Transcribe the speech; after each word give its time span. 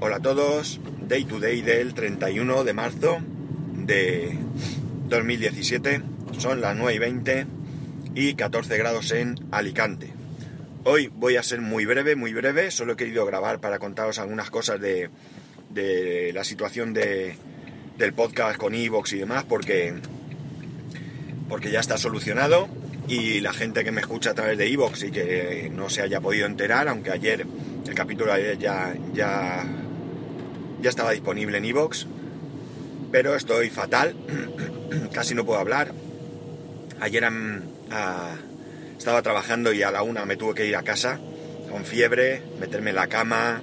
Hola 0.00 0.18
a 0.18 0.20
todos, 0.20 0.78
Day 1.08 1.24
to 1.24 1.40
Day 1.40 1.60
del 1.60 1.92
31 1.92 2.62
de 2.62 2.72
marzo 2.72 3.18
de 3.74 4.38
2017, 5.08 6.02
son 6.38 6.60
las 6.60 6.76
9 6.76 6.94
y 6.94 6.98
20 7.00 7.46
y 8.14 8.34
14 8.34 8.78
grados 8.78 9.10
en 9.10 9.34
Alicante. 9.50 10.12
Hoy 10.84 11.10
voy 11.12 11.34
a 11.34 11.42
ser 11.42 11.60
muy 11.60 11.84
breve, 11.84 12.14
muy 12.14 12.32
breve, 12.32 12.70
solo 12.70 12.92
he 12.92 12.96
querido 12.96 13.26
grabar 13.26 13.58
para 13.58 13.80
contaros 13.80 14.20
algunas 14.20 14.50
cosas 14.50 14.80
de, 14.80 15.10
de 15.70 16.30
la 16.32 16.44
situación 16.44 16.94
de, 16.94 17.34
del 17.96 18.12
podcast 18.12 18.56
con 18.56 18.76
Evox 18.76 19.14
y 19.14 19.18
demás, 19.18 19.42
porque, 19.48 19.94
porque 21.48 21.72
ya 21.72 21.80
está 21.80 21.98
solucionado. 21.98 22.68
Y 23.08 23.40
la 23.40 23.52
gente 23.52 23.82
que 23.82 23.90
me 23.90 24.02
escucha 24.02 24.30
a 24.30 24.34
través 24.34 24.58
de 24.58 24.70
Evox 24.70 25.02
y 25.02 25.10
que 25.10 25.72
no 25.74 25.90
se 25.90 26.02
haya 26.02 26.20
podido 26.20 26.46
enterar, 26.46 26.86
aunque 26.86 27.10
ayer 27.10 27.46
el 27.84 27.94
capítulo 27.94 28.32
ya, 28.58 28.94
ya 29.14 29.66
ya 30.80 30.90
estaba 30.90 31.12
disponible 31.12 31.58
en 31.58 31.64
iVoox, 31.64 32.06
pero 33.10 33.34
estoy 33.34 33.70
fatal, 33.70 34.14
casi 35.12 35.34
no 35.34 35.44
puedo 35.44 35.58
hablar. 35.58 35.92
Ayer 37.00 37.28
estaba 38.96 39.22
trabajando 39.22 39.72
y 39.72 39.82
a 39.82 39.90
la 39.90 40.02
una 40.02 40.24
me 40.24 40.36
tuve 40.36 40.54
que 40.54 40.66
ir 40.66 40.76
a 40.76 40.82
casa 40.82 41.20
con 41.70 41.84
fiebre, 41.84 42.42
meterme 42.58 42.90
en 42.90 42.96
la 42.96 43.08
cama, 43.08 43.62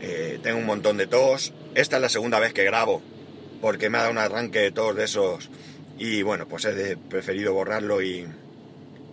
eh, 0.00 0.38
tengo 0.42 0.58
un 0.58 0.66
montón 0.66 0.96
de 0.96 1.06
tos. 1.06 1.52
Esta 1.74 1.96
es 1.96 2.02
la 2.02 2.08
segunda 2.08 2.38
vez 2.38 2.52
que 2.52 2.64
grabo 2.64 3.02
porque 3.60 3.88
me 3.88 3.98
ha 3.98 4.02
dado 4.02 4.12
un 4.12 4.18
arranque 4.18 4.58
de 4.58 4.72
tos 4.72 4.94
de 4.96 5.04
esos 5.04 5.48
y 5.98 6.22
bueno, 6.22 6.48
pues 6.48 6.64
he 6.64 6.96
preferido 6.96 7.54
borrarlo 7.54 8.02
y, 8.02 8.26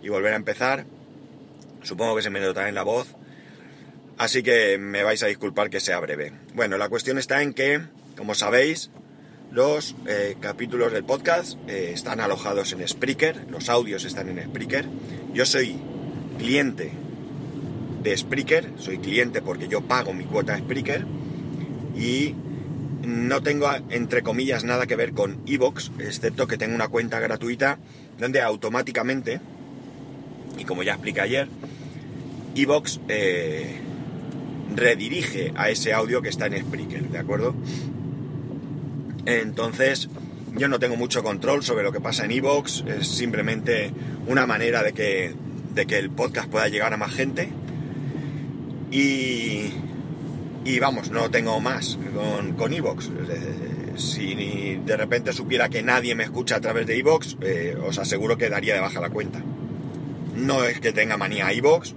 y 0.02 0.08
volver 0.08 0.32
a 0.32 0.36
empezar. 0.36 0.84
Supongo 1.82 2.16
que 2.16 2.22
se 2.22 2.30
me 2.30 2.40
notará 2.40 2.68
en 2.68 2.74
la 2.74 2.82
voz 2.82 3.14
Así 4.20 4.42
que 4.42 4.76
me 4.76 5.02
vais 5.02 5.22
a 5.22 5.28
disculpar 5.28 5.70
que 5.70 5.80
sea 5.80 5.98
breve. 5.98 6.34
Bueno, 6.54 6.76
la 6.76 6.90
cuestión 6.90 7.16
está 7.16 7.40
en 7.40 7.54
que, 7.54 7.80
como 8.18 8.34
sabéis, 8.34 8.90
los 9.50 9.96
eh, 10.06 10.36
capítulos 10.38 10.92
del 10.92 11.04
podcast 11.04 11.56
eh, 11.66 11.92
están 11.94 12.20
alojados 12.20 12.70
en 12.74 12.86
Spreaker, 12.86 13.46
los 13.48 13.70
audios 13.70 14.04
están 14.04 14.28
en 14.28 14.44
Spreaker. 14.44 14.84
Yo 15.32 15.46
soy 15.46 15.74
cliente 16.36 16.92
de 18.02 18.14
Spreaker, 18.14 18.68
soy 18.76 18.98
cliente 18.98 19.40
porque 19.40 19.68
yo 19.68 19.80
pago 19.80 20.12
mi 20.12 20.24
cuota 20.24 20.58
Spreaker 20.58 21.06
y 21.96 22.34
no 23.02 23.42
tengo, 23.42 23.70
entre 23.88 24.20
comillas, 24.22 24.64
nada 24.64 24.86
que 24.86 24.96
ver 24.96 25.14
con 25.14 25.40
Evox, 25.46 25.92
excepto 25.98 26.46
que 26.46 26.58
tengo 26.58 26.74
una 26.74 26.88
cuenta 26.88 27.20
gratuita 27.20 27.78
donde 28.18 28.42
automáticamente, 28.42 29.40
y 30.58 30.64
como 30.66 30.82
ya 30.82 30.92
expliqué 30.92 31.22
ayer, 31.22 31.48
Evox 32.54 33.00
eh, 33.08 33.80
redirige 34.74 35.52
a 35.56 35.70
ese 35.70 35.92
audio 35.92 36.22
que 36.22 36.28
está 36.28 36.46
en 36.46 36.58
Spreaker, 36.58 37.08
¿de 37.08 37.18
acuerdo? 37.18 37.54
Entonces, 39.26 40.08
yo 40.56 40.68
no 40.68 40.78
tengo 40.78 40.96
mucho 40.96 41.22
control 41.22 41.62
sobre 41.62 41.84
lo 41.84 41.92
que 41.92 42.00
pasa 42.00 42.24
en 42.24 42.32
Evox, 42.32 42.84
es 42.86 43.06
simplemente 43.06 43.92
una 44.26 44.46
manera 44.46 44.82
de 44.82 44.92
que, 44.92 45.34
de 45.74 45.86
que 45.86 45.98
el 45.98 46.10
podcast 46.10 46.48
pueda 46.48 46.68
llegar 46.68 46.92
a 46.92 46.96
más 46.96 47.12
gente. 47.12 47.50
Y, 48.90 49.70
y 50.64 50.78
vamos, 50.80 51.10
no 51.10 51.30
tengo 51.30 51.60
más 51.60 51.98
con, 52.14 52.54
con 52.54 52.72
Evox. 52.72 53.10
Si 53.96 54.80
de 54.84 54.96
repente 54.96 55.32
supiera 55.32 55.68
que 55.68 55.82
nadie 55.82 56.14
me 56.14 56.24
escucha 56.24 56.56
a 56.56 56.60
través 56.60 56.86
de 56.86 56.98
Evox, 56.98 57.36
eh, 57.42 57.76
os 57.84 57.98
aseguro 57.98 58.38
que 58.38 58.48
daría 58.48 58.74
de 58.74 58.80
baja 58.80 59.00
la 59.00 59.10
cuenta. 59.10 59.42
No 60.36 60.64
es 60.64 60.80
que 60.80 60.92
tenga 60.92 61.16
manía 61.16 61.52
Evox, 61.52 61.94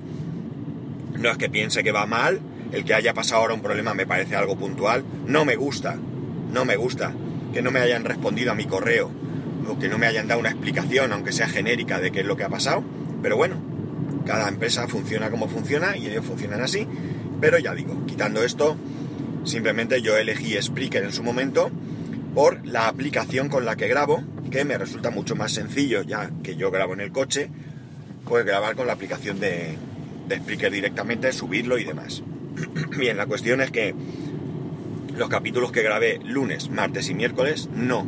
no 1.18 1.30
es 1.30 1.38
que 1.38 1.50
piense 1.50 1.84
que 1.84 1.92
va 1.92 2.06
mal, 2.06 2.42
el 2.74 2.84
que 2.84 2.96
haya 2.96 3.14
pasado 3.14 3.42
ahora 3.42 3.54
un 3.54 3.62
problema 3.62 3.94
me 3.94 4.08
parece 4.08 4.36
algo 4.36 4.58
puntual. 4.58 5.06
No 5.28 5.46
me 5.46 5.56
gusta, 5.56 5.96
no 6.52 6.66
me 6.66 6.76
gusta 6.76 7.14
que 7.54 7.62
no 7.62 7.70
me 7.70 7.80
hayan 7.80 8.04
respondido 8.04 8.52
a 8.52 8.56
mi 8.56 8.66
correo 8.66 9.12
o 9.70 9.78
que 9.78 9.88
no 9.88 10.00
me 10.00 10.08
hayan 10.08 10.28
dado 10.28 10.40
una 10.40 10.50
explicación, 10.50 11.14
aunque 11.14 11.32
sea 11.32 11.48
genérica, 11.48 12.00
de 12.00 12.12
qué 12.12 12.22
es 12.22 12.26
lo 12.26 12.36
que 12.36 12.44
ha 12.44 12.50
pasado. 12.50 12.84
Pero 13.22 13.38
bueno, 13.38 13.58
cada 14.26 14.50
empresa 14.50 14.88
funciona 14.88 15.30
como 15.30 15.48
funciona 15.48 15.96
y 15.96 16.08
ellos 16.08 16.26
funcionan 16.26 16.62
así. 16.62 16.88
Pero 17.40 17.60
ya 17.60 17.76
digo, 17.76 18.06
quitando 18.08 18.44
esto, 18.44 18.76
simplemente 19.44 20.02
yo 20.02 20.18
elegí 20.18 20.60
Spreaker 20.60 21.04
en 21.04 21.14
su 21.14 21.22
momento 21.22 21.70
por 22.34 22.66
la 22.66 22.88
aplicación 22.88 23.50
con 23.50 23.66
la 23.66 23.76
que 23.76 23.88
grabo, 23.88 24.24
que 24.50 24.66
me 24.66 24.80
resulta 24.80 25.12
mucho 25.12 25.36
más 25.36 25.52
sencillo, 25.52 26.02
ya 26.02 26.32
que 26.42 26.56
yo 26.56 26.72
grabo 26.72 26.94
en 26.94 27.02
el 27.02 27.12
coche, 27.12 27.50
pues 28.28 28.44
grabar 28.46 28.76
con 28.76 28.88
la 28.88 28.94
aplicación 28.94 29.40
de, 29.40 29.78
de 30.28 30.38
Spreaker 30.38 30.72
directamente, 30.72 31.32
subirlo 31.32 31.78
y 31.78 31.84
demás. 31.84 32.24
Bien, 32.98 33.18
la 33.18 33.26
cuestión 33.26 33.62
es 33.62 33.72
que 33.72 33.96
los 35.16 35.30
capítulos 35.30 35.72
que 35.72 35.84
grabé 35.84 36.20
lunes, 36.24 36.70
martes 36.70 37.10
y 37.10 37.14
miércoles 37.14 37.70
no, 37.74 38.08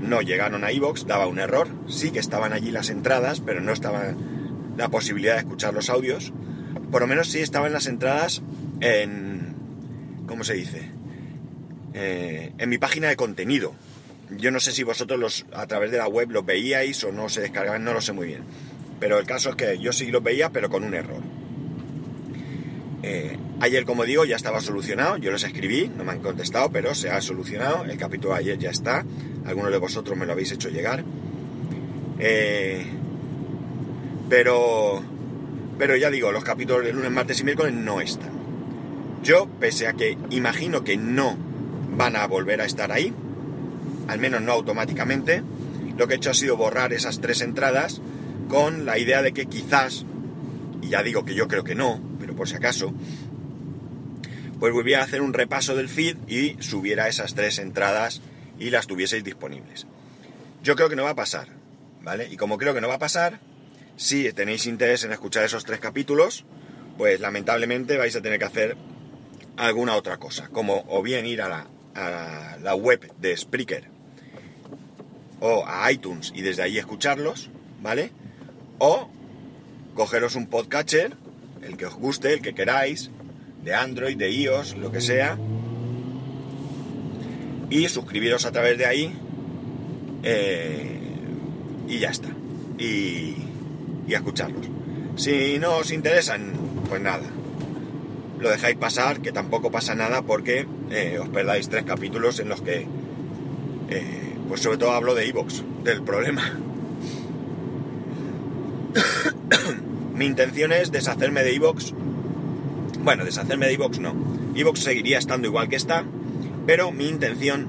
no 0.00 0.22
llegaron 0.22 0.64
a 0.64 0.72
iVoox, 0.72 1.06
daba 1.06 1.26
un 1.26 1.38
error. 1.38 1.68
Sí 1.88 2.10
que 2.10 2.18
estaban 2.18 2.52
allí 2.52 2.70
las 2.70 2.90
entradas, 2.90 3.40
pero 3.40 3.60
no 3.60 3.72
estaba 3.72 4.14
la 4.76 4.88
posibilidad 4.88 5.34
de 5.34 5.40
escuchar 5.40 5.74
los 5.74 5.90
audios. 5.90 6.32
Por 6.90 7.00
lo 7.00 7.06
menos 7.06 7.28
sí 7.28 7.40
estaban 7.40 7.72
las 7.72 7.86
entradas 7.86 8.42
en... 8.80 9.54
¿Cómo 10.26 10.44
se 10.44 10.54
dice? 10.54 10.90
Eh, 11.94 12.52
en 12.58 12.68
mi 12.68 12.78
página 12.78 13.08
de 13.08 13.16
contenido. 13.16 13.74
Yo 14.30 14.50
no 14.50 14.60
sé 14.60 14.72
si 14.72 14.82
vosotros 14.82 15.18
los, 15.18 15.46
a 15.52 15.66
través 15.66 15.90
de 15.90 15.98
la 15.98 16.08
web 16.08 16.30
los 16.30 16.44
veíais 16.44 17.02
o 17.04 17.12
no 17.12 17.28
se 17.28 17.40
descargaban, 17.40 17.84
no 17.84 17.92
lo 17.92 18.00
sé 18.00 18.12
muy 18.12 18.26
bien. 18.26 18.42
Pero 18.98 19.18
el 19.18 19.26
caso 19.26 19.50
es 19.50 19.56
que 19.56 19.78
yo 19.78 19.92
sí 19.92 20.10
los 20.10 20.22
veía, 20.22 20.50
pero 20.50 20.68
con 20.68 20.84
un 20.84 20.94
error. 20.94 21.22
Eh, 23.08 23.38
ayer, 23.60 23.84
como 23.84 24.04
digo, 24.04 24.24
ya 24.24 24.34
estaba 24.34 24.60
solucionado. 24.60 25.16
Yo 25.16 25.30
les 25.30 25.44
escribí, 25.44 25.88
no 25.96 26.02
me 26.02 26.10
han 26.10 26.18
contestado, 26.18 26.70
pero 26.72 26.92
se 26.92 27.08
ha 27.08 27.20
solucionado. 27.20 27.84
El 27.84 27.96
capítulo 27.96 28.34
ayer 28.34 28.58
ya 28.58 28.70
está. 28.70 29.04
Algunos 29.44 29.70
de 29.70 29.78
vosotros 29.78 30.18
me 30.18 30.26
lo 30.26 30.32
habéis 30.32 30.50
hecho 30.50 30.70
llegar. 30.70 31.04
Eh, 32.18 32.84
pero, 34.28 35.04
pero 35.78 35.94
ya 35.94 36.10
digo, 36.10 36.32
los 36.32 36.42
capítulos 36.42 36.84
de 36.84 36.92
lunes, 36.92 37.12
martes 37.12 37.38
y 37.40 37.44
miércoles 37.44 37.74
no 37.74 38.00
están. 38.00 38.32
Yo, 39.22 39.46
pese 39.60 39.86
a 39.86 39.92
que 39.92 40.18
imagino 40.30 40.82
que 40.82 40.96
no 40.96 41.36
van 41.96 42.16
a 42.16 42.26
volver 42.26 42.60
a 42.60 42.64
estar 42.64 42.90
ahí, 42.90 43.14
al 44.08 44.18
menos 44.18 44.42
no 44.42 44.50
automáticamente, 44.50 45.44
lo 45.96 46.08
que 46.08 46.14
he 46.14 46.16
hecho 46.16 46.30
ha 46.30 46.34
sido 46.34 46.56
borrar 46.56 46.92
esas 46.92 47.20
tres 47.20 47.40
entradas 47.40 48.00
con 48.48 48.84
la 48.84 48.98
idea 48.98 49.22
de 49.22 49.32
que 49.32 49.46
quizás, 49.46 50.04
y 50.82 50.88
ya 50.88 51.04
digo 51.04 51.24
que 51.24 51.36
yo 51.36 51.46
creo 51.46 51.62
que 51.62 51.76
no, 51.76 52.00
por 52.36 52.48
si 52.48 52.56
acaso, 52.56 52.92
pues 54.58 54.72
volviera 54.72 55.00
a 55.00 55.04
hacer 55.04 55.20
un 55.20 55.32
repaso 55.32 55.74
del 55.74 55.88
feed 55.88 56.16
y 56.28 56.56
subiera 56.62 57.08
esas 57.08 57.34
tres 57.34 57.58
entradas 57.58 58.22
y 58.58 58.70
las 58.70 58.86
tuvieseis 58.86 59.24
disponibles. 59.24 59.86
Yo 60.62 60.76
creo 60.76 60.88
que 60.88 60.96
no 60.96 61.04
va 61.04 61.10
a 61.10 61.16
pasar, 61.16 61.48
¿vale? 62.02 62.28
Y 62.30 62.36
como 62.36 62.58
creo 62.58 62.74
que 62.74 62.80
no 62.80 62.88
va 62.88 62.94
a 62.94 62.98
pasar, 62.98 63.40
si 63.96 64.32
tenéis 64.32 64.66
interés 64.66 65.04
en 65.04 65.12
escuchar 65.12 65.44
esos 65.44 65.64
tres 65.64 65.80
capítulos, 65.80 66.44
pues 66.96 67.20
lamentablemente 67.20 67.98
vais 67.98 68.16
a 68.16 68.22
tener 68.22 68.38
que 68.38 68.44
hacer 68.44 68.76
alguna 69.56 69.94
otra 69.94 70.18
cosa, 70.18 70.48
como 70.48 70.84
o 70.88 71.02
bien 71.02 71.26
ir 71.26 71.42
a 71.42 71.48
la, 71.48 71.66
a 71.94 72.56
la 72.60 72.74
web 72.74 73.12
de 73.18 73.36
Spreaker 73.36 73.88
o 75.40 75.66
a 75.66 75.90
iTunes 75.92 76.32
y 76.34 76.42
desde 76.42 76.62
ahí 76.62 76.78
escucharlos, 76.78 77.50
¿vale? 77.82 78.10
O 78.78 79.08
cogeros 79.94 80.34
un 80.34 80.46
podcatcher 80.46 81.16
el 81.62 81.76
que 81.76 81.86
os 81.86 81.94
guste, 81.94 82.32
el 82.32 82.40
que 82.40 82.54
queráis, 82.54 83.10
de 83.64 83.74
Android, 83.74 84.16
de 84.16 84.30
iOS, 84.30 84.76
lo 84.76 84.92
que 84.92 85.00
sea, 85.00 85.36
y 87.68 87.88
suscribiros 87.88 88.46
a 88.46 88.52
través 88.52 88.78
de 88.78 88.86
ahí, 88.86 89.12
eh, 90.22 91.00
y 91.88 91.98
ya 91.98 92.10
está, 92.10 92.28
y, 92.78 93.34
escucharlos. 94.08 94.66
Si 95.16 95.58
no 95.58 95.78
os 95.78 95.90
interesan, 95.90 96.52
pues 96.88 97.00
nada, 97.00 97.24
lo 98.38 98.50
dejáis 98.50 98.76
pasar, 98.76 99.20
que 99.20 99.32
tampoco 99.32 99.70
pasa 99.70 99.94
nada 99.94 100.22
porque 100.22 100.66
eh, 100.90 101.18
os 101.20 101.28
perdáis 101.28 101.68
tres 101.68 101.84
capítulos 101.84 102.38
en 102.38 102.48
los 102.48 102.62
que, 102.62 102.86
eh, 103.90 104.34
pues 104.48 104.60
sobre 104.60 104.78
todo 104.78 104.92
hablo 104.92 105.14
de 105.14 105.26
Evox, 105.28 105.64
del 105.82 106.02
problema. 106.02 106.42
Mi 110.16 110.24
intención 110.24 110.72
es 110.72 110.90
deshacerme 110.90 111.42
de 111.42 111.54
Evox. 111.54 111.92
Bueno, 113.04 113.24
deshacerme 113.26 113.66
de 113.66 113.74
Evox 113.74 113.98
no. 114.00 114.14
Evox 114.54 114.80
seguiría 114.80 115.18
estando 115.18 115.46
igual 115.46 115.68
que 115.68 115.76
está, 115.76 116.04
pero 116.66 116.90
mi 116.90 117.06
intención, 117.06 117.66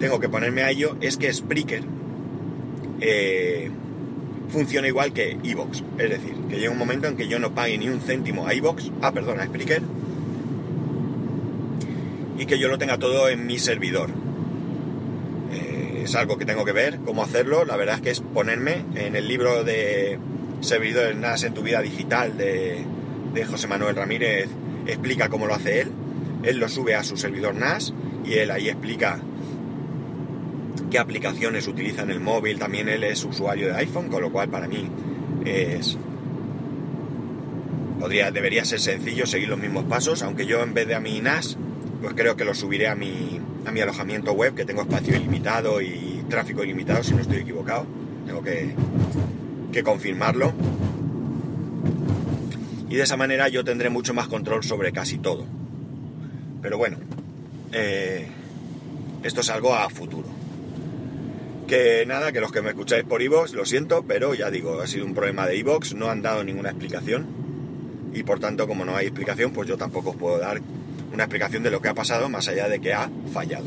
tengo 0.00 0.18
que 0.18 0.28
ponerme 0.28 0.62
a 0.62 0.70
ello, 0.70 0.96
es 1.00 1.16
que 1.16 1.32
Spreaker 1.32 1.84
eh, 3.00 3.70
funcione 4.48 4.88
igual 4.88 5.12
que 5.12 5.38
Evox. 5.44 5.84
Es 5.96 6.10
decir, 6.10 6.34
que 6.48 6.56
llegue 6.56 6.70
un 6.70 6.78
momento 6.78 7.06
en 7.06 7.16
que 7.16 7.28
yo 7.28 7.38
no 7.38 7.54
pague 7.54 7.78
ni 7.78 7.88
un 7.88 8.00
céntimo 8.00 8.48
a 8.48 8.52
Evox, 8.52 8.90
ah, 9.00 9.12
perdón, 9.12 9.38
a 9.38 9.46
Spreaker, 9.46 9.82
y 12.36 12.46
que 12.46 12.58
yo 12.58 12.66
lo 12.66 12.78
tenga 12.78 12.98
todo 12.98 13.28
en 13.28 13.46
mi 13.46 13.60
servidor. 13.60 14.10
Eh, 15.52 16.02
es 16.04 16.16
algo 16.16 16.36
que 16.36 16.46
tengo 16.46 16.64
que 16.64 16.72
ver, 16.72 16.98
cómo 17.04 17.22
hacerlo. 17.22 17.64
La 17.64 17.76
verdad 17.76 17.94
es 17.94 18.00
que 18.00 18.10
es 18.10 18.20
ponerme 18.20 18.84
en 18.96 19.14
el 19.14 19.28
libro 19.28 19.62
de 19.62 20.18
servidores 20.64 21.16
NAS 21.16 21.44
en 21.44 21.54
tu 21.54 21.62
vida 21.62 21.80
digital 21.80 22.36
de, 22.36 22.84
José 23.48 23.66
Manuel 23.66 23.96
Ramírez 23.96 24.48
explica 24.86 25.28
cómo 25.28 25.46
lo 25.46 25.54
hace 25.54 25.82
él. 25.82 25.92
él 26.44 26.58
lo 26.58 26.68
sube 26.68 26.94
a 26.94 27.02
su 27.02 27.16
servidor 27.16 27.54
NAS 27.54 27.92
y 28.24 28.34
él 28.34 28.50
ahí 28.50 28.68
explica 28.68 29.20
qué 30.90 30.98
aplicaciones 30.98 31.66
utiliza 31.66 32.02
en 32.02 32.10
el 32.10 32.20
móvil. 32.20 32.58
También 32.58 32.88
él 32.88 33.02
es 33.04 33.24
usuario 33.24 33.68
de 33.68 33.74
iPhone, 33.74 34.08
con 34.08 34.22
lo 34.22 34.30
cual 34.30 34.48
para 34.48 34.68
mí 34.68 34.88
es 35.44 35.98
podría 37.98 38.30
debería 38.30 38.64
ser 38.64 38.80
sencillo 38.80 39.26
seguir 39.26 39.48
los 39.48 39.58
mismos 39.58 39.84
pasos, 39.84 40.22
aunque 40.22 40.46
yo 40.46 40.62
en 40.62 40.74
vez 40.74 40.86
de 40.86 40.94
a 40.94 41.00
mi 41.00 41.20
NAS, 41.20 41.56
pues 42.02 42.14
creo 42.14 42.36
que 42.36 42.44
lo 42.44 42.54
subiré 42.54 42.88
a 42.88 42.94
mi 42.94 43.40
a 43.66 43.72
mi 43.72 43.80
alojamiento 43.80 44.32
web, 44.32 44.54
que 44.54 44.64
tengo 44.64 44.82
espacio 44.82 45.16
ilimitado 45.16 45.80
y 45.80 46.24
tráfico 46.28 46.62
ilimitado, 46.62 47.02
si 47.02 47.14
no 47.14 47.20
estoy 47.20 47.38
equivocado. 47.38 47.86
Tengo 48.26 48.42
que, 48.42 48.74
que 49.74 49.82
confirmarlo. 49.82 50.52
Y 52.88 52.94
de 52.94 53.02
esa 53.02 53.16
manera 53.16 53.48
yo 53.48 53.64
tendré 53.64 53.90
mucho 53.90 54.14
más 54.14 54.28
control 54.28 54.62
sobre 54.62 54.92
casi 54.92 55.18
todo. 55.18 55.44
Pero 56.62 56.78
bueno, 56.78 56.98
eh, 57.72 58.28
esto 59.24 59.40
es 59.40 59.50
algo 59.50 59.74
a 59.74 59.90
futuro. 59.90 60.28
Que 61.66 62.06
nada, 62.06 62.30
que 62.30 62.40
los 62.40 62.52
que 62.52 62.62
me 62.62 62.68
escucháis 62.68 63.02
por 63.02 63.20
iVoox, 63.20 63.54
lo 63.54 63.66
siento, 63.66 64.04
pero 64.06 64.34
ya 64.34 64.48
digo, 64.50 64.80
ha 64.80 64.86
sido 64.86 65.06
un 65.06 65.14
problema 65.14 65.46
de 65.46 65.56
iVoox, 65.56 65.94
no 65.94 66.08
han 66.08 66.22
dado 66.22 66.44
ninguna 66.44 66.70
explicación. 66.70 67.26
Y 68.14 68.22
por 68.22 68.38
tanto, 68.38 68.68
como 68.68 68.84
no 68.84 68.94
hay 68.94 69.06
explicación, 69.06 69.50
pues 69.52 69.68
yo 69.68 69.76
tampoco 69.76 70.10
os 70.10 70.16
puedo 70.16 70.38
dar 70.38 70.60
una 71.12 71.24
explicación 71.24 71.64
de 71.64 71.72
lo 71.72 71.82
que 71.82 71.88
ha 71.88 71.94
pasado, 71.94 72.28
más 72.28 72.46
allá 72.46 72.68
de 72.68 72.80
que 72.80 72.92
ha 72.92 73.10
fallado. 73.32 73.66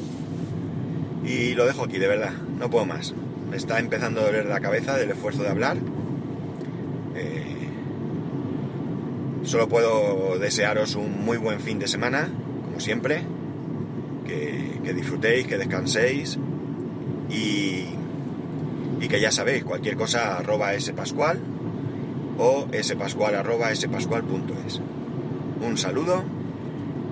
Y 1.26 1.54
lo 1.54 1.66
dejo 1.66 1.84
aquí, 1.84 1.98
de 1.98 2.08
verdad, 2.08 2.32
no 2.32 2.70
puedo 2.70 2.86
más. 2.86 3.14
Me 3.50 3.58
está 3.58 3.80
empezando 3.80 4.22
a 4.22 4.26
doler 4.26 4.46
la 4.46 4.62
cabeza 4.62 4.96
del 4.96 5.12
esfuerzo 5.12 5.44
de 5.44 5.50
hablar. 5.50 5.78
Eh, 7.18 7.70
solo 9.44 9.68
puedo 9.68 10.38
desearos 10.40 10.96
un 10.96 11.26
muy 11.26 11.38
buen 11.38 11.60
fin 11.60 11.80
de 11.80 11.88
semana, 11.88 12.30
como 12.66 12.80
siempre. 12.80 13.24
Que, 14.26 14.94
disfrutéis, 14.94 15.48
que 15.48 15.58
descanséis 15.58 16.40
y, 17.30 17.86
y, 19.02 19.08
que 19.10 19.20
ya 19.20 19.32
sabéis, 19.32 19.66
cualquier 19.66 19.98
cosa 19.98 20.38
arroba 20.38 20.80
spascual 20.80 21.40
o 22.38 22.68
spascual 22.82 23.36
arroba 23.36 23.76
spascual.es. 23.76 24.82
Un 25.62 25.78
saludo 25.78 26.24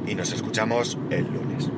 y 0.07 0.16
nos 0.16 0.31
escuchamos 0.31 0.98
el 1.10 1.25
lunes. 1.25 1.69